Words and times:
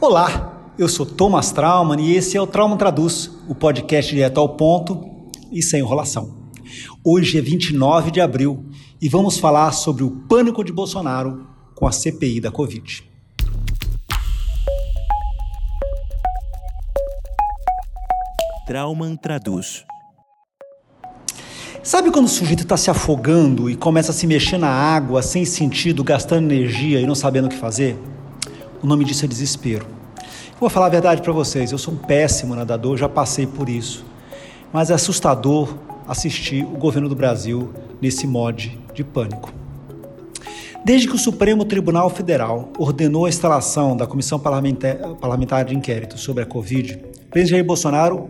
Olá, 0.00 0.72
eu 0.76 0.88
sou 0.88 1.06
Thomas 1.06 1.52
Trauman 1.52 2.00
e 2.00 2.16
esse 2.16 2.36
é 2.36 2.40
o 2.40 2.46
Trauma 2.46 2.76
Traduz, 2.76 3.30
o 3.48 3.54
podcast 3.54 4.12
direto 4.12 4.40
ao 4.40 4.56
ponto 4.56 5.30
e 5.52 5.62
sem 5.62 5.80
enrolação. 5.80 6.50
Hoje 7.02 7.38
é 7.38 7.40
29 7.40 8.10
de 8.10 8.20
abril 8.20 8.66
e 9.00 9.08
vamos 9.08 9.38
falar 9.38 9.70
sobre 9.72 10.02
o 10.02 10.10
pânico 10.10 10.64
de 10.64 10.72
Bolsonaro 10.72 11.46
com 11.76 11.86
a 11.86 11.92
CPI 11.92 12.40
da 12.40 12.50
Covid. 12.50 13.08
Trauman 18.66 19.16
Traduz. 19.16 19.84
Sabe 21.82 22.10
quando 22.10 22.26
o 22.26 22.28
sujeito 22.28 22.64
está 22.64 22.76
se 22.76 22.90
afogando 22.90 23.70
e 23.70 23.76
começa 23.76 24.10
a 24.10 24.14
se 24.14 24.26
mexer 24.26 24.58
na 24.58 24.70
água 24.70 25.22
sem 25.22 25.44
sentido, 25.44 26.02
gastando 26.02 26.50
energia 26.50 27.00
e 27.00 27.06
não 27.06 27.14
sabendo 27.14 27.46
o 27.46 27.48
que 27.48 27.56
fazer? 27.56 27.96
O 28.84 28.86
nome 28.86 29.02
disso 29.02 29.24
é 29.24 29.28
desespero. 29.28 29.86
Vou 30.60 30.68
falar 30.68 30.86
a 30.86 30.90
verdade 30.90 31.22
para 31.22 31.32
vocês, 31.32 31.72
eu 31.72 31.78
sou 31.78 31.94
um 31.94 31.96
péssimo 31.96 32.54
nadador, 32.54 32.98
já 32.98 33.08
passei 33.08 33.46
por 33.46 33.66
isso. 33.66 34.04
Mas 34.70 34.90
é 34.90 34.92
assustador 34.92 35.74
assistir 36.06 36.62
o 36.66 36.76
governo 36.76 37.08
do 37.08 37.16
Brasil 37.16 37.72
nesse 37.98 38.26
mod 38.26 38.78
de 38.92 39.02
pânico. 39.02 39.50
Desde 40.84 41.08
que 41.08 41.14
o 41.14 41.18
Supremo 41.18 41.64
Tribunal 41.64 42.10
Federal 42.10 42.68
ordenou 42.78 43.24
a 43.24 43.30
instalação 43.30 43.96
da 43.96 44.06
Comissão 44.06 44.38
Parlamentar 44.38 45.64
de 45.64 45.74
Inquérito 45.74 46.18
sobre 46.18 46.42
a 46.42 46.46
Covid, 46.46 46.96
o 46.96 47.30
presidente 47.30 47.52
Jair 47.52 47.64
Bolsonaro 47.64 48.28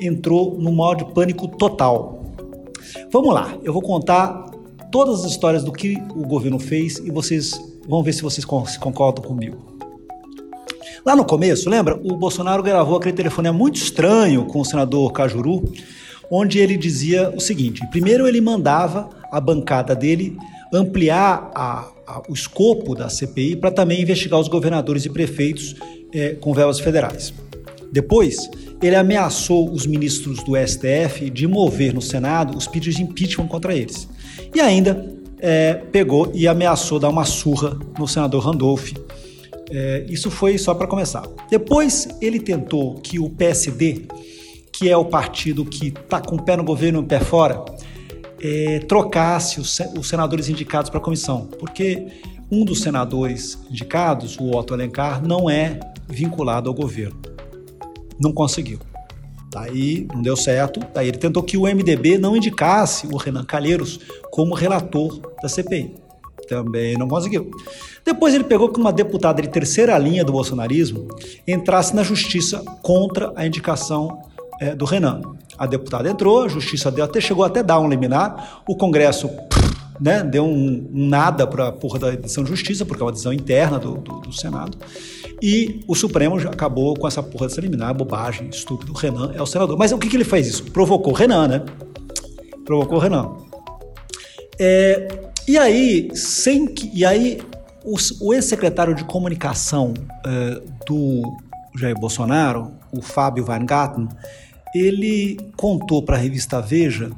entrou 0.00 0.56
no 0.56 0.70
modo 0.70 1.04
de 1.04 1.12
pânico 1.12 1.48
total. 1.48 2.26
Vamos 3.10 3.34
lá, 3.34 3.56
eu 3.64 3.72
vou 3.72 3.82
contar 3.82 4.52
todas 4.92 5.24
as 5.24 5.32
histórias 5.32 5.64
do 5.64 5.72
que 5.72 5.96
o 6.14 6.24
governo 6.24 6.60
fez 6.60 6.98
e 6.98 7.10
vocês 7.10 7.60
vão 7.88 8.04
ver 8.04 8.12
se 8.12 8.22
vocês 8.22 8.44
concordam 8.44 9.24
comigo. 9.24 9.68
Lá 11.04 11.16
no 11.16 11.24
começo, 11.24 11.70
lembra? 11.70 11.96
O 11.96 12.16
Bolsonaro 12.16 12.62
gravou 12.62 12.96
aquele 12.96 13.14
telefone 13.14 13.50
muito 13.50 13.76
estranho 13.76 14.44
com 14.44 14.60
o 14.60 14.64
senador 14.64 15.12
Cajuru, 15.12 15.64
onde 16.30 16.58
ele 16.58 16.76
dizia 16.76 17.32
o 17.34 17.40
seguinte: 17.40 17.80
primeiro 17.90 18.28
ele 18.28 18.40
mandava 18.40 19.08
a 19.30 19.40
bancada 19.40 19.94
dele 19.94 20.36
ampliar 20.72 21.50
a, 21.54 21.88
a, 22.06 22.22
o 22.28 22.34
escopo 22.34 22.94
da 22.94 23.08
CPI 23.08 23.56
para 23.56 23.70
também 23.70 24.02
investigar 24.02 24.38
os 24.38 24.48
governadores 24.48 25.04
e 25.06 25.10
prefeitos 25.10 25.74
é, 26.12 26.34
com 26.34 26.52
verbas 26.52 26.78
federais. 26.78 27.32
Depois, 27.90 28.48
ele 28.82 28.94
ameaçou 28.94 29.70
os 29.70 29.86
ministros 29.86 30.42
do 30.44 30.52
STF 30.56 31.30
de 31.30 31.46
mover 31.46 31.94
no 31.94 32.02
Senado 32.02 32.56
os 32.56 32.66
pedidos 32.66 32.96
de 32.96 33.02
impeachment 33.02 33.48
contra 33.48 33.74
eles. 33.74 34.08
E 34.54 34.60
ainda 34.60 35.12
é, 35.40 35.74
pegou 35.74 36.30
e 36.34 36.46
ameaçou 36.46 36.98
dar 36.98 37.08
uma 37.08 37.24
surra 37.24 37.78
no 37.98 38.06
senador 38.06 38.44
Randolph 38.44 38.92
é, 39.70 40.04
isso 40.08 40.30
foi 40.30 40.58
só 40.58 40.74
para 40.74 40.86
começar. 40.86 41.22
Depois 41.48 42.08
ele 42.20 42.40
tentou 42.40 42.96
que 42.96 43.18
o 43.18 43.30
PSD, 43.30 44.06
que 44.72 44.88
é 44.88 44.96
o 44.96 45.04
partido 45.04 45.64
que 45.64 45.88
está 45.88 46.20
com 46.20 46.36
o 46.36 46.42
pé 46.42 46.56
no 46.56 46.64
governo 46.64 47.00
e 47.00 47.02
o 47.02 47.06
pé 47.06 47.20
fora, 47.20 47.64
é, 48.42 48.80
trocasse 48.80 49.60
os, 49.60 49.78
os 49.96 50.08
senadores 50.08 50.48
indicados 50.48 50.90
para 50.90 50.98
a 50.98 51.02
comissão, 51.02 51.48
porque 51.58 52.06
um 52.50 52.64
dos 52.64 52.80
senadores 52.80 53.58
indicados, 53.70 54.36
o 54.38 54.56
Otto 54.56 54.74
Alencar, 54.74 55.24
não 55.24 55.48
é 55.48 55.78
vinculado 56.08 56.68
ao 56.68 56.74
governo. 56.74 57.20
Não 58.18 58.32
conseguiu. 58.32 58.80
Daí 59.50 60.06
não 60.12 60.22
deu 60.22 60.36
certo. 60.36 60.80
Daí 60.92 61.08
ele 61.08 61.18
tentou 61.18 61.42
que 61.42 61.56
o 61.56 61.62
MDB 61.62 62.18
não 62.18 62.36
indicasse 62.36 63.06
o 63.06 63.16
Renan 63.16 63.44
Calheiros 63.44 64.00
como 64.30 64.54
relator 64.54 65.20
da 65.42 65.48
CPI. 65.48 65.94
Também 66.50 66.98
não 66.98 67.06
conseguiu. 67.06 67.48
Depois 68.04 68.34
ele 68.34 68.42
pegou 68.42 68.68
que 68.70 68.80
uma 68.80 68.92
deputada 68.92 69.40
de 69.40 69.48
terceira 69.48 69.96
linha 69.96 70.24
do 70.24 70.32
bolsonarismo 70.32 71.06
entrasse 71.46 71.94
na 71.94 72.02
justiça 72.02 72.64
contra 72.82 73.32
a 73.36 73.46
indicação 73.46 74.20
é, 74.60 74.74
do 74.74 74.84
Renan. 74.84 75.20
A 75.56 75.64
deputada 75.64 76.10
entrou, 76.10 76.42
a 76.42 76.48
justiça 76.48 76.90
deu, 76.90 77.04
até 77.04 77.20
chegou 77.20 77.44
até 77.44 77.62
dar 77.62 77.78
um 77.78 77.88
liminar, 77.88 78.62
o 78.66 78.74
Congresso 78.74 79.30
né, 80.00 80.24
deu 80.24 80.44
um, 80.44 80.90
um 80.92 81.08
nada 81.08 81.46
para 81.46 81.68
a 81.68 81.72
porra 81.72 82.00
da 82.00 82.10
decisão 82.10 82.42
de 82.42 82.50
justiça, 82.50 82.84
porque 82.84 83.00
é 83.00 83.06
uma 83.06 83.12
decisão 83.12 83.32
interna 83.32 83.78
do, 83.78 83.98
do, 83.98 84.20
do, 84.20 84.32
Senado, 84.32 84.76
e 85.40 85.84
o 85.86 85.94
Supremo 85.94 86.36
acabou 86.48 86.96
com 86.96 87.06
essa 87.06 87.22
porra 87.22 87.46
dessa 87.46 87.60
liminar, 87.60 87.94
bobagem, 87.94 88.48
estúpido, 88.48 88.90
o 88.90 88.96
Renan 88.96 89.30
é 89.36 89.40
o 89.40 89.46
senador. 89.46 89.78
Mas 89.78 89.92
o 89.92 89.98
que, 89.98 90.08
que 90.08 90.16
ele 90.16 90.24
fez 90.24 90.48
isso? 90.48 90.64
Provocou 90.64 91.12
o 91.12 91.16
Renan, 91.16 91.46
né? 91.46 91.62
Provocou 92.64 92.98
o 92.98 93.00
Renan. 93.00 93.36
É, 94.58 95.29
e 95.50 95.58
aí, 95.58 96.10
sem 96.14 96.64
que, 96.64 96.88
e 96.94 97.04
aí 97.04 97.40
o, 97.84 97.96
o 98.20 98.32
ex-secretário 98.32 98.94
de 98.94 99.02
comunicação 99.02 99.92
uh, 100.24 100.70
do 100.86 101.22
Jair 101.76 101.98
Bolsonaro, 101.98 102.70
o 102.92 103.02
Fábio 103.02 103.44
Weingarten, 103.48 104.06
ele 104.72 105.36
contou 105.56 106.04
para 106.04 106.14
a 106.14 106.20
revista 106.20 106.60
Veja 106.60 107.10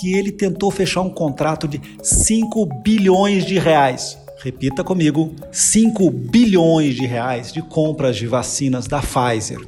que 0.00 0.14
ele 0.14 0.32
tentou 0.32 0.68
fechar 0.72 1.02
um 1.02 1.10
contrato 1.10 1.68
de 1.68 1.80
5 2.02 2.82
bilhões 2.82 3.46
de 3.46 3.56
reais. 3.56 4.18
Repita 4.42 4.82
comigo: 4.82 5.32
5 5.52 6.10
bilhões 6.10 6.96
de 6.96 7.06
reais 7.06 7.52
de 7.52 7.62
compras 7.62 8.16
de 8.16 8.26
vacinas 8.26 8.88
da 8.88 9.00
Pfizer. 9.00 9.60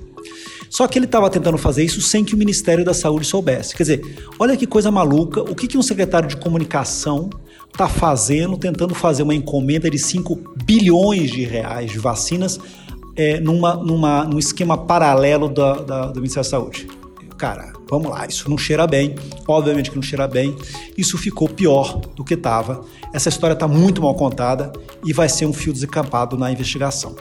Só 0.69 0.89
que 0.89 0.99
ele 0.99 1.07
estava 1.07 1.31
tentando 1.31 1.57
fazer 1.57 1.85
isso 1.85 2.01
sem 2.01 2.25
que 2.25 2.35
o 2.35 2.37
Ministério 2.37 2.85
da 2.85 2.93
Saúde 2.93 3.27
soubesse. 3.27 3.77
Quer 3.77 3.85
dizer, 3.85 4.17
olha 4.41 4.57
que 4.57 4.67
coisa 4.67 4.91
maluca. 4.91 5.41
O 5.41 5.55
que, 5.55 5.69
que 5.69 5.79
um 5.79 5.83
secretário 5.83 6.29
de 6.29 6.37
comunicação 6.37 7.31
está 7.73 7.89
fazendo, 7.89 8.57
tentando 8.57 8.95
fazer 8.95 9.23
uma 9.23 9.35
encomenda 9.35 9.91
de 9.91 9.99
5 9.99 10.55
bilhões 10.65 11.31
de 11.31 11.45
reais 11.45 11.91
de 11.91 11.99
vacinas 11.99 12.59
é, 13.17 13.41
numa, 13.41 13.75
numa, 13.75 14.25
num 14.25 14.39
esquema 14.39 14.77
paralelo 14.77 15.49
da, 15.49 15.75
da, 15.75 16.07
do 16.07 16.17
Ministério 16.21 16.49
da 16.49 16.51
Saúde. 16.51 16.87
Cara, 17.37 17.73
vamos 17.89 18.11
lá, 18.11 18.27
isso 18.27 18.49
não 18.49 18.57
cheira 18.57 18.87
bem, 18.87 19.15
obviamente 19.47 19.91
que 19.91 19.97
não 19.97 20.03
cheira 20.03 20.27
bem, 20.27 20.57
isso 20.97 21.19
ficou 21.19 21.49
pior 21.49 22.01
do 22.15 22.25
que 22.25 22.35
estava. 22.35 22.83
Essa 23.13 23.29
história 23.29 23.53
está 23.53 23.69
muito 23.69 24.01
mal 24.01 24.15
contada 24.15 24.73
e 25.05 25.13
vai 25.13 25.29
ser 25.29 25.45
um 25.45 25.53
fio 25.53 25.73
desencampado 25.73 26.37
na 26.37 26.51
investigação. 26.51 27.15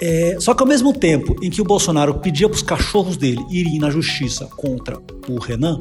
É, 0.00 0.36
só 0.40 0.54
que 0.54 0.62
ao 0.62 0.68
mesmo 0.68 0.92
tempo 0.92 1.36
em 1.42 1.50
que 1.50 1.60
o 1.60 1.64
Bolsonaro 1.64 2.14
pedia 2.14 2.48
para 2.48 2.56
os 2.56 2.62
cachorros 2.62 3.16
dele 3.16 3.44
irem 3.50 3.78
na 3.78 3.90
justiça 3.90 4.46
contra 4.56 4.98
o 5.28 5.38
Renan, 5.38 5.78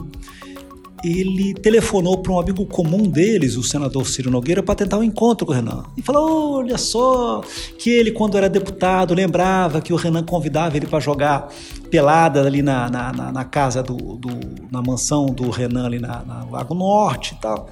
ele 1.04 1.54
telefonou 1.54 2.18
para 2.18 2.32
um 2.32 2.40
amigo 2.40 2.66
comum 2.66 3.04
deles, 3.04 3.58
o 3.58 3.64
senador 3.64 4.08
Ciro 4.08 4.32
Nogueira, 4.32 4.64
para 4.64 4.76
tentar 4.76 4.98
um 4.98 5.04
encontro 5.04 5.46
com 5.46 5.52
o 5.52 5.56
Renan. 5.56 5.84
E 5.98 6.02
falou: 6.02 6.58
olha 6.58 6.78
só, 6.78 7.42
que 7.78 7.90
ele, 7.90 8.12
quando 8.12 8.38
era 8.38 8.50
deputado, 8.50 9.14
lembrava 9.14 9.82
que 9.82 9.94
o 9.94 9.96
Renan 9.96 10.24
convidava 10.24 10.78
ele 10.78 10.88
para 10.88 11.00
jogar 11.00 11.50
pelada 11.90 12.46
ali 12.46 12.62
na, 12.62 12.90
na, 12.90 13.12
na, 13.12 13.32
na 13.32 13.46
casa 13.46 13.84
do, 13.84 13.96
do, 13.96 14.30
na 14.72 14.82
mansão 14.82 15.28
do 15.28 15.50
Renan 15.50 15.86
ali 15.86 16.00
na, 16.00 16.24
na, 16.24 16.46
Lago 16.50 16.74
Norte 16.74 17.36
e 17.36 17.42
tal. 17.42 17.70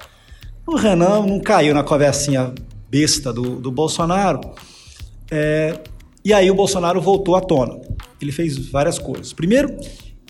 O 0.66 0.76
Renan 0.76 1.26
não 1.26 1.40
caiu 1.40 1.74
na 1.74 1.82
conversinha 1.82 2.52
besta 2.88 3.32
do, 3.32 3.56
do 3.56 3.70
Bolsonaro. 3.70 4.40
É, 5.30 5.78
e 6.24 6.32
aí 6.32 6.50
o 6.50 6.54
Bolsonaro 6.54 7.00
voltou 7.00 7.36
à 7.36 7.40
tona. 7.40 7.80
Ele 8.20 8.32
fez 8.32 8.56
várias 8.68 8.98
coisas. 8.98 9.32
Primeiro, 9.32 9.76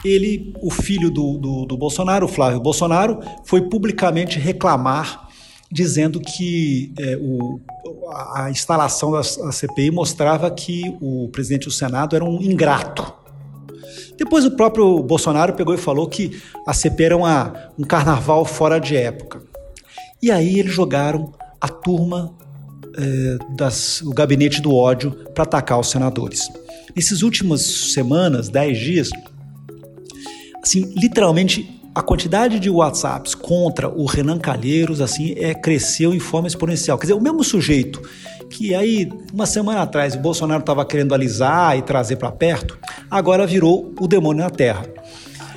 ele, 0.05 0.55
o 0.61 0.71
filho 0.71 1.11
do, 1.11 1.39
do, 1.39 1.65
do 1.65 1.77
Bolsonaro, 1.77 2.29
Flávio 2.29 2.61
Bolsonaro, 2.61 3.21
foi 3.45 3.63
publicamente 3.63 4.39
reclamar, 4.39 5.29
dizendo 5.71 6.21
que 6.21 6.93
é, 6.99 7.17
o, 7.17 7.61
a 8.35 8.51
instalação 8.51 9.11
da 9.13 9.23
CPI 9.23 9.91
mostrava 9.91 10.51
que 10.51 10.95
o 11.01 11.29
presidente 11.29 11.65
do 11.65 11.73
Senado 11.73 12.15
era 12.15 12.25
um 12.25 12.41
ingrato. 12.41 13.13
Depois 14.17 14.45
o 14.45 14.51
próprio 14.53 15.03
Bolsonaro 15.03 15.55
pegou 15.55 15.75
e 15.75 15.79
falou 15.79 16.07
que 16.09 16.41
a 16.67 16.73
CPI 16.73 17.05
era 17.07 17.17
uma, 17.17 17.71
um 17.79 17.83
carnaval 17.83 18.45
fora 18.45 18.79
de 18.79 18.97
época. 18.97 19.43
E 20.23 20.31
aí 20.31 20.59
eles 20.59 20.73
jogaram 20.73 21.33
a 21.61 21.69
turma 21.69 22.35
é, 22.97 23.39
das, 23.57 24.01
o 24.03 24.11
gabinete 24.11 24.61
do 24.61 24.75
ódio 24.75 25.11
para 25.35 25.43
atacar 25.43 25.81
os 25.81 25.91
senadores. 25.91 26.49
Nesses 26.95 27.23
últimas 27.23 27.63
semanas, 27.93 28.49
dez 28.49 28.79
dias, 28.79 29.11
assim, 30.65 30.93
literalmente 30.97 31.81
a 31.95 32.03
quantidade 32.03 32.59
de 32.59 32.69
WhatsApps 32.69 33.35
contra 33.35 33.89
o 33.89 34.05
Renan 34.05 34.39
Calheiros 34.39 35.01
assim 35.01 35.35
é 35.37 35.55
cresceu 35.55 36.13
em 36.13 36.19
forma 36.19 36.49
exponencial. 36.49 36.99
Quer 36.99 37.05
dizer, 37.05 37.15
o 37.15 37.21
mesmo 37.21 37.45
sujeito 37.45 38.03
que 38.51 38.75
aí 38.75 39.11
uma 39.33 39.47
semana 39.47 39.83
atrás 39.83 40.15
o 40.15 40.19
Bolsonaro 40.19 40.61
estava 40.61 40.85
querendo 40.85 41.15
alisar 41.15 41.77
e 41.77 41.83
trazer 41.83 42.17
para 42.17 42.33
perto, 42.33 42.79
agora 43.11 43.47
virou 43.47 43.93
o 43.99 44.09
demônio 44.09 44.43
na 44.43 44.51
terra. 44.51 44.87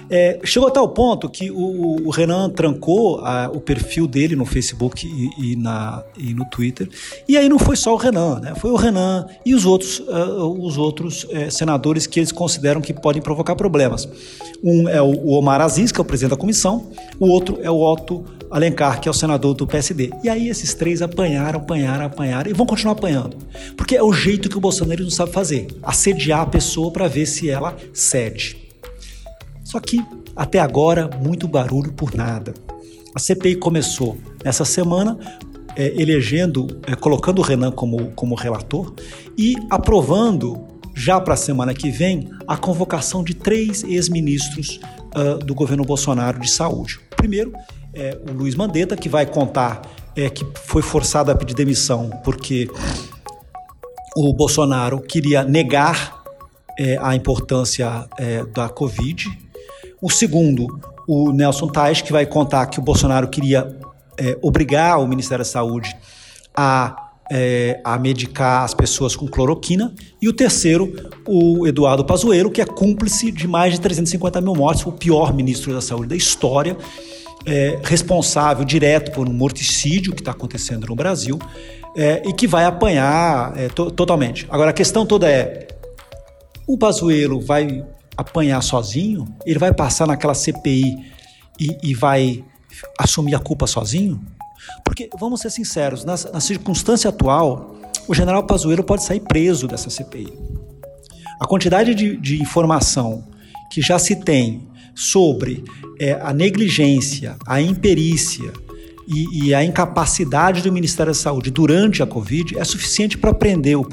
É, 0.09 0.39
chegou 0.43 0.69
a 0.69 0.71
tal 0.71 0.87
ponto 0.89 1.29
que 1.29 1.51
o, 1.51 2.07
o 2.07 2.09
Renan 2.09 2.49
trancou 2.49 3.19
a, 3.19 3.49
o 3.53 3.59
perfil 3.59 4.07
dele 4.07 4.35
no 4.35 4.45
Facebook 4.45 5.05
e, 5.05 5.51
e, 5.51 5.55
na, 5.55 6.03
e 6.17 6.33
no 6.33 6.45
Twitter. 6.45 6.89
E 7.27 7.37
aí 7.37 7.49
não 7.49 7.59
foi 7.59 7.75
só 7.75 7.93
o 7.93 7.97
Renan, 7.97 8.39
né? 8.39 8.53
foi 8.55 8.71
o 8.71 8.75
Renan 8.75 9.27
e 9.45 9.53
os 9.53 9.65
outros, 9.65 9.99
uh, 9.99 10.65
os 10.65 10.77
outros 10.77 11.23
uh, 11.25 11.51
senadores 11.51 12.07
que 12.07 12.19
eles 12.19 12.31
consideram 12.31 12.81
que 12.81 12.93
podem 12.93 13.21
provocar 13.21 13.55
problemas. 13.55 14.07
Um 14.63 14.87
é 14.87 15.01
o, 15.01 15.29
Omar 15.31 15.61
Aziz, 15.61 15.91
que 15.91 15.99
é 15.99 16.01
o 16.01 16.05
presidente 16.05 16.31
da 16.31 16.37
comissão, 16.37 16.89
o 17.19 17.27
outro 17.27 17.59
é 17.61 17.69
o 17.69 17.81
Otto 17.81 18.23
Alencar, 18.49 19.01
que 19.01 19.09
é 19.09 19.11
o 19.11 19.13
senador 19.13 19.53
do 19.53 19.67
PSD. 19.67 20.11
E 20.23 20.29
aí 20.29 20.47
esses 20.47 20.73
três 20.73 21.01
apanharam, 21.01 21.59
apanharam, 21.59 22.05
apanharam 22.05 22.49
e 22.49 22.53
vão 22.53 22.65
continuar 22.65 22.93
apanhando. 22.93 23.37
Porque 23.75 23.95
é 23.95 24.01
o 24.01 24.13
jeito 24.13 24.49
que 24.49 24.57
o 24.57 24.61
Bolsonaro 24.61 25.03
não 25.03 25.09
sabe 25.09 25.31
fazer: 25.31 25.67
assediar 25.83 26.41
a 26.41 26.45
pessoa 26.45 26.91
para 26.91 27.07
ver 27.07 27.25
se 27.25 27.49
ela 27.49 27.75
cede. 27.93 28.66
Só 29.67 29.81
que 29.81 30.01
até 30.33 30.59
agora, 30.59 31.09
muito 31.21 31.45
barulho 31.45 31.91
por 31.91 32.15
nada. 32.15 32.53
A 33.13 33.19
CPI 33.19 33.57
começou 33.57 34.17
nessa 34.41 34.63
semana 34.63 35.19
é, 35.75 35.93
elegendo, 36.01 36.67
é, 36.87 36.95
colocando 36.95 37.39
o 37.39 37.41
Renan 37.41 37.71
como, 37.71 38.11
como 38.11 38.33
relator 38.33 38.93
e 39.37 39.55
aprovando, 39.69 40.65
já 40.95 41.19
para 41.19 41.33
a 41.33 41.37
semana 41.37 41.73
que 41.73 41.91
vem, 41.91 42.29
a 42.47 42.55
convocação 42.55 43.21
de 43.25 43.33
três 43.33 43.83
ex-ministros 43.83 44.79
uh, 45.13 45.37
do 45.39 45.53
governo 45.53 45.83
Bolsonaro 45.83 46.39
de 46.39 46.49
saúde. 46.49 47.01
Primeiro, 47.17 47.51
é, 47.93 48.17
o 48.29 48.31
Luiz 48.31 48.55
Mandetta, 48.55 48.95
que 48.95 49.09
vai 49.09 49.25
contar 49.25 49.81
é, 50.15 50.29
que 50.29 50.47
foi 50.63 50.81
forçado 50.81 51.29
a 51.29 51.35
pedir 51.35 51.53
demissão 51.53 52.09
porque 52.23 52.69
o 54.15 54.31
Bolsonaro 54.31 55.01
queria 55.01 55.43
negar 55.43 56.23
é, 56.79 56.97
a 57.01 57.13
importância 57.15 58.07
é, 58.17 58.45
da 58.45 58.69
Covid. 58.69 59.46
O 60.01 60.09
segundo, 60.09 60.79
o 61.07 61.31
Nelson 61.31 61.67
Tais, 61.67 62.01
que 62.01 62.11
vai 62.11 62.25
contar 62.25 62.65
que 62.67 62.79
o 62.79 62.81
Bolsonaro 62.81 63.27
queria 63.27 63.77
é, 64.17 64.37
obrigar 64.41 64.99
o 64.99 65.07
Ministério 65.07 65.43
da 65.43 65.49
Saúde 65.49 65.95
a 66.55 67.07
é, 67.31 67.79
a 67.83 67.97
medicar 67.97 68.63
as 68.63 68.73
pessoas 68.73 69.15
com 69.15 69.27
cloroquina. 69.27 69.93
E 70.21 70.27
o 70.27 70.33
terceiro, 70.33 70.93
o 71.27 71.67
Eduardo 71.67 72.05
Pazuello, 72.05 72.49
que 72.49 72.61
é 72.61 72.65
cúmplice 72.65 73.31
de 73.31 73.47
mais 73.47 73.73
de 73.73 73.81
350 73.81 74.41
mil 74.41 74.55
mortes, 74.55 74.85
o 74.85 74.91
pior 74.91 75.33
ministro 75.33 75.73
da 75.73 75.81
saúde 75.81 76.07
da 76.07 76.15
história, 76.15 76.77
é, 77.45 77.79
responsável 77.83 78.65
direto 78.65 79.11
por 79.11 79.27
um 79.27 79.33
morticídio 79.33 80.13
que 80.13 80.21
está 80.21 80.31
acontecendo 80.31 80.87
no 80.87 80.95
Brasil 80.95 81.39
é, 81.95 82.21
e 82.25 82.33
que 82.33 82.47
vai 82.47 82.65
apanhar 82.65 83.57
é, 83.57 83.67
to 83.69 83.91
totalmente. 83.91 84.45
Agora, 84.49 84.71
a 84.71 84.73
questão 84.73 85.05
toda 85.05 85.29
é: 85.29 85.67
o 86.65 86.77
Pazuello 86.77 87.39
vai 87.39 87.85
apanhar 88.17 88.61
sozinho? 88.61 89.27
Ele 89.45 89.59
vai 89.59 89.73
passar 89.73 90.07
naquela 90.07 90.33
CPI 90.33 91.11
e, 91.59 91.77
e 91.83 91.93
vai 91.93 92.43
assumir 92.99 93.35
a 93.35 93.39
culpa 93.39 93.67
sozinho? 93.67 94.19
Porque, 94.83 95.09
vamos 95.19 95.41
ser 95.41 95.49
sinceros, 95.49 96.03
na, 96.03 96.15
na 96.33 96.39
circunstância 96.39 97.09
atual, 97.09 97.75
o 98.07 98.13
general 98.13 98.43
Pazuello 98.45 98.83
pode 98.83 99.03
sair 99.03 99.19
preso 99.19 99.67
dessa 99.67 99.89
CPI. 99.89 100.33
A 101.39 101.45
quantidade 101.45 101.93
de, 101.93 102.17
de 102.17 102.41
informação 102.41 103.23
que 103.71 103.81
já 103.81 103.99
se 103.99 104.15
tem 104.15 104.67
sobre 104.95 105.63
é, 105.99 106.13
a 106.13 106.33
negligência, 106.33 107.35
a 107.45 107.61
imperícia 107.61 108.51
e, 109.07 109.45
e, 109.45 109.53
a 109.53 109.63
incapacidade 109.63 110.61
do 110.61 110.71
Ministério 110.71 111.13
da 111.13 111.17
Saúde 111.17 111.51
durante 111.51 112.03
a 112.03 112.07
Covid 112.07 112.57
é 112.57 112.63
suficiente 112.63 113.17
para 113.17 113.33
prender 113.33 113.77
o 113.77 113.85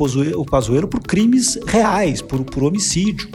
Pazuello, 0.45 0.89
por 0.89 1.01
crimes 1.01 1.59
reais, 1.67 2.21
por, 2.21 2.43
por 2.45 2.65
homicídio. 2.65 3.29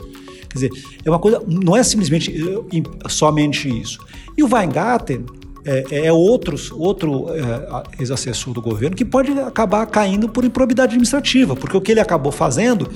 Quer 0.50 0.54
dizer, 0.54 0.70
é 1.04 1.08
uma 1.08 1.18
coisa, 1.18 1.42
não 1.46 1.76
é 1.76 1.82
simplesmente 1.82 2.34
eh, 2.36 3.08
somente 3.08 3.68
isso. 3.68 4.00
E 4.36 4.42
o 4.42 4.52
Weingarten 4.52 5.24
é, 5.64 5.84
é, 5.90 6.06
é 6.06 6.12
outros, 6.12 6.70
outro 6.72 7.26
é, 7.30 8.00
ex-assessor 8.00 8.52
do 8.52 8.60
governo 8.60 8.96
que 8.96 9.04
pode 9.04 9.30
acabar 9.32 9.86
caindo 9.86 10.28
por 10.28 10.44
improbidade 10.44 10.90
administrativa, 10.90 11.54
porque 11.54 11.76
o 11.76 11.80
que 11.80 11.92
ele 11.92 12.00
acabou 12.00 12.32
fazendo 12.32 12.90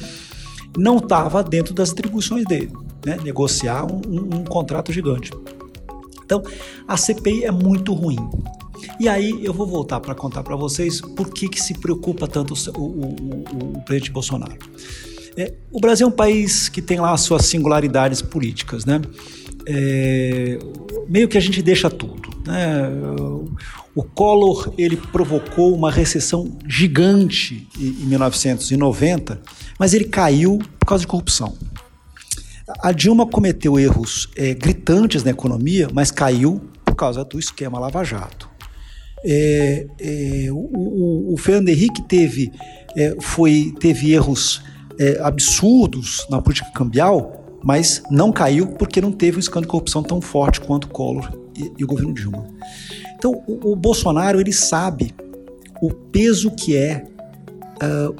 não 0.76 0.96
estava 0.96 1.42
dentro 1.42 1.72
das 1.72 1.92
atribuições 1.92 2.44
dele, 2.44 2.72
né? 3.06 3.18
negociar 3.22 3.84
um, 3.84 4.00
um, 4.08 4.38
um 4.38 4.44
contrato 4.44 4.92
gigante. 4.92 5.30
Então, 6.24 6.42
a 6.88 6.96
CPI 6.96 7.44
é 7.44 7.52
muito 7.52 7.92
ruim. 7.92 8.18
E 8.98 9.08
aí 9.08 9.44
eu 9.44 9.52
vou 9.52 9.66
voltar 9.66 10.00
para 10.00 10.14
contar 10.14 10.42
para 10.42 10.56
vocês 10.56 11.00
por 11.00 11.30
que, 11.30 11.48
que 11.48 11.60
se 11.60 11.74
preocupa 11.74 12.26
tanto 12.26 12.54
o, 12.76 12.80
o, 12.80 12.84
o, 12.86 13.78
o 13.78 13.82
presidente 13.82 14.10
Bolsonaro. 14.10 14.56
É, 15.36 15.52
o 15.70 15.80
Brasil 15.80 16.06
é 16.06 16.08
um 16.08 16.12
país 16.12 16.68
que 16.68 16.80
tem 16.80 17.00
lá 17.00 17.16
suas 17.16 17.46
singularidades 17.46 18.22
políticas, 18.22 18.84
né? 18.84 19.00
É, 19.66 20.58
meio 21.08 21.28
que 21.28 21.38
a 21.38 21.40
gente 21.40 21.62
deixa 21.62 21.90
tudo. 21.90 22.30
Né? 22.46 22.88
O 23.94 24.02
Collor 24.02 24.72
ele 24.76 24.96
provocou 24.96 25.74
uma 25.74 25.90
recessão 25.90 26.58
gigante 26.66 27.66
em 27.78 28.06
1990, 28.06 29.40
mas 29.78 29.94
ele 29.94 30.04
caiu 30.04 30.58
por 30.78 30.86
causa 30.86 31.02
de 31.02 31.08
corrupção. 31.08 31.56
A 32.80 32.92
Dilma 32.92 33.26
cometeu 33.26 33.78
erros 33.78 34.28
é, 34.36 34.54
gritantes 34.54 35.22
na 35.22 35.30
economia, 35.30 35.88
mas 35.92 36.10
caiu 36.10 36.62
por 36.84 36.94
causa 36.94 37.24
do 37.24 37.38
esquema 37.38 37.78
Lava 37.78 38.04
Jato. 38.04 38.48
É, 39.24 39.86
é, 39.98 40.48
o, 40.50 41.32
o, 41.32 41.36
Fernando 41.38 41.70
Henrique 41.70 42.02
teve, 42.02 42.52
é, 42.94 43.16
foi, 43.20 43.72
teve 43.80 44.12
erros 44.12 44.62
é, 44.98 45.20
absurdos 45.20 46.26
na 46.30 46.40
política 46.40 46.70
cambial, 46.72 47.44
mas 47.62 48.02
não 48.10 48.30
caiu 48.30 48.68
porque 48.68 49.00
não 49.00 49.10
teve 49.10 49.38
um 49.38 49.40
escândalo 49.40 49.66
de 49.66 49.70
corrupção 49.70 50.02
tão 50.02 50.20
forte 50.20 50.60
quanto 50.60 50.84
o 50.84 50.88
Collor 50.88 51.30
e, 51.56 51.72
e 51.78 51.84
o 51.84 51.86
governo 51.86 52.12
Dilma. 52.12 52.46
Então, 53.16 53.42
o, 53.46 53.72
o, 53.72 53.76
Bolsonaro 53.76 54.40
ele 54.40 54.52
sabe 54.52 55.14
o 55.80 55.90
peso 55.90 56.50
que 56.50 56.76
é 56.76 57.06
uh, 57.82 58.14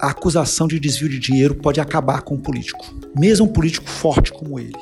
a 0.00 0.10
acusação 0.10 0.68
de 0.68 0.78
desvio 0.78 1.08
de 1.08 1.18
dinheiro 1.18 1.54
pode 1.56 1.80
acabar 1.80 2.22
com 2.22 2.34
um 2.34 2.40
político, 2.40 2.84
mesmo 3.18 3.46
um 3.46 3.48
político 3.48 3.88
forte 3.88 4.32
como 4.32 4.58
ele. 4.58 4.76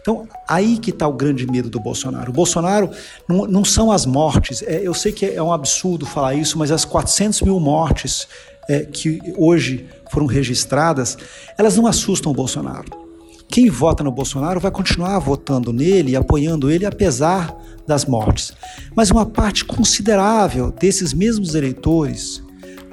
Então, 0.00 0.28
aí 0.48 0.78
que 0.78 0.90
está 0.90 1.06
o 1.06 1.12
grande 1.12 1.46
medo 1.46 1.68
do 1.68 1.78
Bolsonaro. 1.80 2.30
O 2.30 2.32
Bolsonaro 2.32 2.90
não, 3.28 3.46
não 3.46 3.64
são 3.64 3.90
as 3.92 4.06
mortes, 4.06 4.62
é, 4.62 4.80
eu 4.82 4.94
sei 4.94 5.12
que 5.12 5.26
é 5.26 5.42
um 5.42 5.52
absurdo 5.52 6.06
falar 6.06 6.34
isso, 6.34 6.58
mas 6.58 6.70
as 6.70 6.84
400 6.84 7.42
mil 7.42 7.58
mortes 7.58 8.26
é, 8.68 8.84
que 8.84 9.20
hoje 9.36 9.86
foram 10.10 10.26
registradas, 10.26 11.16
elas 11.56 11.76
não 11.76 11.86
assustam 11.86 12.32
o 12.32 12.34
Bolsonaro. 12.34 13.08
Quem 13.48 13.70
vota 13.70 14.04
no 14.04 14.12
Bolsonaro 14.12 14.60
vai 14.60 14.70
continuar 14.70 15.18
votando 15.18 15.72
nele 15.72 16.12
e 16.12 16.16
apoiando 16.16 16.70
ele 16.70 16.84
apesar 16.84 17.56
das 17.86 18.04
mortes. 18.04 18.52
Mas 18.94 19.10
uma 19.10 19.24
parte 19.24 19.64
considerável 19.64 20.70
desses 20.70 21.14
mesmos 21.14 21.54
eleitores 21.54 22.42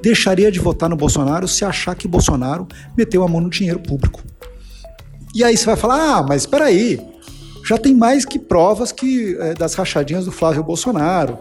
deixaria 0.02 0.52
de 0.52 0.60
votar 0.60 0.90
no 0.90 0.96
Bolsonaro 0.96 1.48
se 1.48 1.66
achar 1.66 1.96
que 1.96 2.08
Bolsonaro 2.08 2.68
meteu 2.98 3.24
a 3.24 3.28
mão 3.28 3.42
no 3.42 3.50
dinheiro 3.50 3.80
público. 3.80 4.24
E 5.34 5.44
aí 5.44 5.58
você 5.58 5.66
vai 5.66 5.76
falar: 5.76 6.18
ah, 6.18 6.24
mas 6.24 6.44
espera 6.44 6.66
aí, 6.66 7.00
já 7.68 7.78
tem 7.78 7.94
mais 7.94 8.24
que 8.24 8.40
provas 8.40 8.92
que 8.92 9.36
é, 9.40 9.54
das 9.54 9.74
rachadinhas 9.74 10.24
do 10.24 10.32
Flávio 10.32 10.64
Bolsonaro 10.64 11.38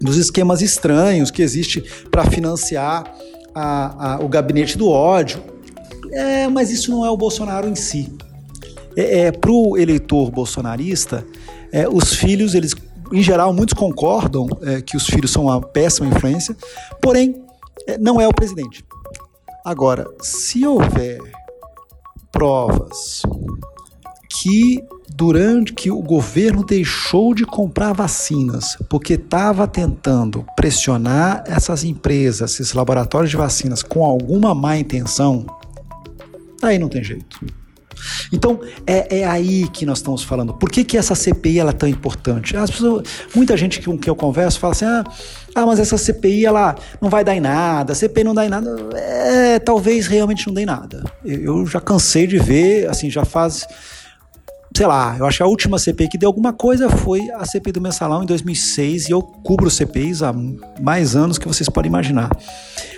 dos 0.00 0.16
esquemas 0.16 0.62
estranhos 0.62 1.30
que 1.30 1.42
existe 1.42 1.82
para 2.10 2.24
financiar 2.24 3.04
a, 3.56 4.16
a, 4.16 4.18
o 4.22 4.28
gabinete 4.28 4.76
do 4.76 4.90
ódio. 4.90 5.42
É, 6.12 6.46
mas 6.46 6.70
isso 6.70 6.90
não 6.90 7.04
é 7.06 7.10
o 7.10 7.16
Bolsonaro 7.16 7.66
em 7.66 7.74
si. 7.74 8.12
É, 8.94 9.20
é 9.20 9.32
para 9.32 9.50
o 9.50 9.78
eleitor 9.78 10.30
bolsonarista, 10.30 11.26
é, 11.72 11.88
os 11.88 12.12
filhos, 12.12 12.54
eles, 12.54 12.74
em 13.10 13.22
geral, 13.22 13.52
muitos 13.52 13.74
concordam 13.74 14.46
é, 14.62 14.82
que 14.82 14.96
os 14.96 15.06
filhos 15.06 15.30
são 15.30 15.44
uma 15.44 15.60
péssima 15.60 16.06
influência, 16.06 16.54
porém, 17.00 17.42
é, 17.86 17.96
não 17.96 18.20
é 18.20 18.28
o 18.28 18.32
presidente. 18.32 18.84
Agora, 19.64 20.06
se 20.20 20.66
houver 20.66 21.18
provas 22.30 23.22
que 24.46 24.84
durante 25.08 25.72
que 25.72 25.90
o 25.90 26.00
governo 26.00 26.64
deixou 26.64 27.34
de 27.34 27.44
comprar 27.44 27.92
vacinas 27.92 28.76
porque 28.88 29.14
estava 29.14 29.66
tentando 29.66 30.46
pressionar 30.54 31.42
essas 31.48 31.82
empresas, 31.82 32.52
esses 32.52 32.72
laboratórios 32.72 33.30
de 33.30 33.36
vacinas 33.36 33.82
com 33.82 34.04
alguma 34.04 34.54
má 34.54 34.78
intenção, 34.78 35.44
aí 36.62 36.78
não 36.78 36.88
tem 36.88 37.02
jeito. 37.02 37.44
Então 38.32 38.60
é, 38.86 39.20
é 39.20 39.26
aí 39.26 39.68
que 39.68 39.84
nós 39.84 39.98
estamos 39.98 40.22
falando. 40.22 40.54
Por 40.54 40.70
que, 40.70 40.84
que 40.84 40.96
essa 40.96 41.16
CPI 41.16 41.58
ela 41.58 41.70
é 41.70 41.74
tão 41.74 41.88
importante? 41.88 42.56
As 42.56 42.70
pessoas, 42.70 43.08
muita 43.34 43.56
gente 43.56 43.82
com 43.82 43.98
que 43.98 44.08
eu 44.08 44.14
converso 44.14 44.60
fala 44.60 44.74
assim: 44.74 44.84
ah, 44.84 45.02
ah, 45.56 45.66
mas 45.66 45.80
essa 45.80 45.98
CPI 45.98 46.46
ela 46.46 46.76
não 47.00 47.08
vai 47.08 47.24
dar 47.24 47.34
em 47.34 47.40
nada, 47.40 47.94
a 47.94 47.96
CPI 47.96 48.22
não 48.22 48.34
dá 48.34 48.46
em 48.46 48.50
nada. 48.50 48.76
É, 48.94 49.58
talvez 49.58 50.06
realmente 50.06 50.46
não 50.46 50.54
dê 50.54 50.62
em 50.62 50.66
nada. 50.66 51.02
Eu, 51.24 51.58
eu 51.60 51.66
já 51.66 51.80
cansei 51.80 52.26
de 52.26 52.38
ver, 52.38 52.88
assim, 52.88 53.10
já 53.10 53.24
faz 53.24 53.66
sei 54.76 54.86
lá, 54.86 55.16
eu 55.18 55.24
acho 55.24 55.38
que 55.38 55.42
a 55.42 55.46
última 55.46 55.78
CPI 55.78 56.06
que 56.06 56.18
deu 56.18 56.28
alguma 56.28 56.52
coisa 56.52 56.90
foi 56.90 57.30
a 57.30 57.46
CPI 57.46 57.72
do 57.72 57.80
mensalão 57.80 58.22
em 58.22 58.26
2006 58.26 59.08
e 59.08 59.10
eu 59.10 59.22
cubro 59.22 59.70
CPIs 59.70 60.22
há 60.22 60.34
mais 60.78 61.16
anos 61.16 61.38
que 61.38 61.48
vocês 61.48 61.66
podem 61.66 61.88
imaginar. 61.88 62.28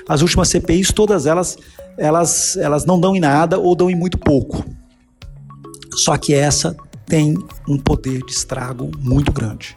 As 0.09 0.21
últimas 0.21 0.49
CPIs, 0.49 0.91
todas 0.91 1.25
elas, 1.25 1.57
elas, 1.97 2.57
elas 2.57 2.85
não 2.85 2.99
dão 2.99 3.15
em 3.15 3.21
nada 3.21 3.61
ou 3.61 3.77
dão 3.77 3.89
em 3.89 3.95
muito 3.95 4.19
pouco. 4.19 4.65
Só 5.95 6.17
que 6.17 6.35
essa 6.35 6.77
tem 7.07 7.39
um 7.69 7.79
poder 7.79 8.25
de 8.25 8.33
estrago 8.33 8.91
muito 8.99 9.31
grande. 9.31 9.77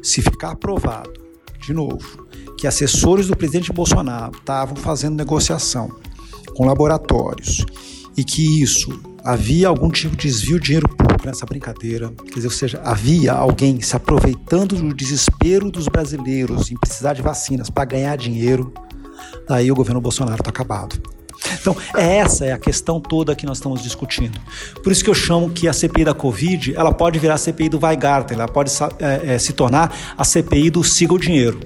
Se 0.00 0.22
ficar 0.22 0.52
aprovado, 0.52 1.12
de 1.60 1.72
novo, 1.72 2.28
que 2.56 2.64
assessores 2.64 3.26
do 3.26 3.36
presidente 3.36 3.72
Bolsonaro 3.72 4.36
estavam 4.38 4.76
fazendo 4.76 5.16
negociação 5.16 5.90
com 6.54 6.64
laboratórios 6.64 7.66
e 8.18 8.24
que 8.24 8.60
isso 8.60 9.00
havia 9.24 9.68
algum 9.68 9.88
tipo 9.90 10.16
de 10.16 10.26
desvio 10.26 10.58
de 10.58 10.66
dinheiro 10.66 10.88
público 10.88 11.24
nessa 11.24 11.46
brincadeira, 11.46 12.12
quer 12.26 12.34
dizer, 12.34 12.48
ou 12.48 12.52
seja, 12.52 12.80
havia 12.84 13.32
alguém 13.32 13.80
se 13.80 13.94
aproveitando 13.94 14.74
do 14.74 14.92
desespero 14.92 15.70
dos 15.70 15.86
brasileiros 15.86 16.68
em 16.72 16.76
precisar 16.76 17.12
de 17.12 17.22
vacinas 17.22 17.70
para 17.70 17.84
ganhar 17.84 18.16
dinheiro, 18.16 18.74
daí 19.48 19.70
o 19.70 19.74
governo 19.74 20.00
Bolsonaro 20.00 20.40
está 20.40 20.50
acabado. 20.50 21.00
Então, 21.60 21.76
essa 21.94 22.44
é 22.44 22.52
a 22.52 22.58
questão 22.58 23.00
toda 23.00 23.36
que 23.36 23.46
nós 23.46 23.58
estamos 23.58 23.80
discutindo. 23.80 24.40
Por 24.82 24.90
isso 24.90 25.04
que 25.04 25.10
eu 25.10 25.14
chamo 25.14 25.50
que 25.50 25.68
a 25.68 25.72
CPI 25.72 26.04
da 26.04 26.14
Covid, 26.14 26.74
ela 26.74 26.92
pode 26.92 27.20
virar 27.20 27.34
a 27.34 27.38
CPI 27.38 27.68
do 27.68 27.78
Weigarten, 27.80 28.36
ela 28.36 28.48
pode 28.48 28.72
é, 28.98 29.34
é, 29.34 29.38
se 29.38 29.52
tornar 29.52 29.94
a 30.16 30.24
CPI 30.24 30.70
do 30.70 30.82
siga 30.82 31.14
o 31.14 31.18
dinheiro. 31.18 31.60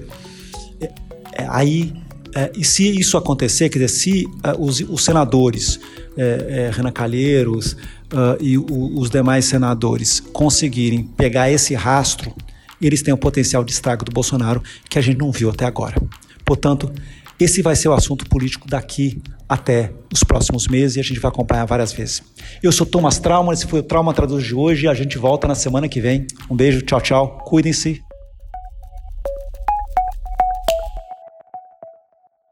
É, 0.79 0.91
é, 1.33 1.47
aí, 1.49 1.93
é, 2.35 2.51
e 2.55 2.63
se 2.63 2.99
isso 2.99 3.17
acontecer, 3.17 3.69
quer 3.69 3.79
dizer, 3.79 3.89
se 3.89 4.25
é, 4.43 4.55
os, 4.57 4.79
os, 4.81 5.03
senadores, 5.03 5.79
Renan 6.71 6.91
Calheiros 6.91 7.75
uh, 8.13 8.37
e 8.39 8.57
o, 8.57 8.99
os 8.99 9.09
demais 9.09 9.45
senadores 9.45 10.19
conseguirem 10.19 11.03
pegar 11.03 11.49
esse 11.49 11.73
rastro, 11.73 12.33
eles 12.79 13.01
têm 13.01 13.13
o 13.13 13.17
potencial 13.17 13.63
de 13.63 13.71
estrago 13.71 14.05
do 14.05 14.11
Bolsonaro 14.11 14.61
que 14.89 14.99
a 14.99 15.01
gente 15.01 15.17
não 15.17 15.31
viu 15.31 15.49
até 15.49 15.65
agora. 15.65 15.95
Portanto, 16.45 16.91
esse 17.39 17.61
vai 17.61 17.75
ser 17.75 17.89
o 17.89 17.93
assunto 17.93 18.27
político 18.27 18.67
daqui 18.67 19.21
até 19.47 19.91
os 20.11 20.23
próximos 20.23 20.67
meses 20.67 20.97
e 20.97 20.99
a 20.99 21.03
gente 21.03 21.19
vai 21.19 21.29
acompanhar 21.29 21.65
várias 21.65 21.91
vezes. 21.91 22.21
Eu 22.61 22.71
sou 22.71 22.85
Thomas 22.85 23.19
Trauma, 23.19 23.53
esse 23.53 23.65
foi 23.65 23.79
o 23.79 23.83
Trauma 23.83 24.13
Traduz 24.13 24.43
de 24.45 24.55
hoje 24.55 24.87
a 24.87 24.93
gente 24.93 25.17
volta 25.17 25.47
na 25.47 25.55
semana 25.55 25.87
que 25.87 25.99
vem. 25.99 26.27
Um 26.49 26.55
beijo, 26.55 26.81
tchau, 26.81 27.01
tchau. 27.01 27.37
Cuidem-se. 27.45 28.01